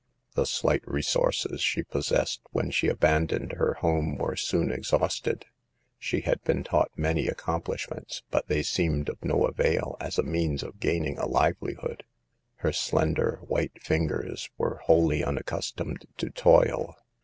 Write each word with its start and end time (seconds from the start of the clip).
The 0.33 0.47
slight 0.47 0.81
resources 0.87 1.61
she 1.61 1.83
possessed 1.83 2.41
when 2.49 2.71
she 2.71 2.87
abandoned 2.87 3.51
her 3.51 3.75
home 3.81 4.15
were 4.17 4.35
soon 4.35 4.71
exhausted. 4.71 5.45
She 5.99 6.21
had 6.21 6.41
been 6.43 6.63
taught 6.63 6.89
many 6.95 7.27
accomplishments, 7.27 8.23
but 8.31 8.47
they 8.47 8.63
seemed 8.63 9.09
of 9.09 9.23
no 9.23 9.45
avail 9.45 9.97
as 9.99 10.17
a 10.17 10.23
means 10.23 10.63
of 10.63 10.79
gaining 10.79 11.19
a 11.19 11.27
livelihood. 11.27 12.03
Her 12.55 12.73
slender, 12.73 13.41
white 13.43 13.79
fingers 13.83 14.49
were 14.57 14.77
wholly 14.85 15.23
unaccustomed 15.23 16.07
to 16.17 16.31
toil. 16.31 16.95